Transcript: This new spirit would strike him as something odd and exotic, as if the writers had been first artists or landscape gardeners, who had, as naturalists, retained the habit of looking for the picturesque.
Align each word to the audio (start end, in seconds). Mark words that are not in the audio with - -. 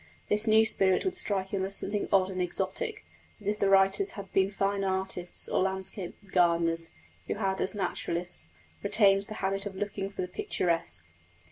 This 0.29 0.47
new 0.47 0.65
spirit 0.65 1.05
would 1.05 1.15
strike 1.15 1.49
him 1.49 1.63
as 1.63 1.75
something 1.75 2.09
odd 2.11 2.31
and 2.31 2.41
exotic, 2.41 3.05
as 3.39 3.45
if 3.47 3.59
the 3.59 3.69
writers 3.69 4.13
had 4.13 4.33
been 4.33 4.49
first 4.49 4.81
artists 4.83 5.47
or 5.47 5.61
landscape 5.61 6.15
gardeners, 6.31 6.89
who 7.27 7.35
had, 7.35 7.61
as 7.61 7.75
naturalists, 7.75 8.49
retained 8.81 9.21
the 9.27 9.35
habit 9.45 9.67
of 9.67 9.75
looking 9.75 10.09
for 10.09 10.23
the 10.23 10.27
picturesque. 10.27 11.07